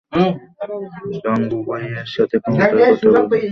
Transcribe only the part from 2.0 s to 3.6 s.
সাথে ক্ষমতার কথা বলে!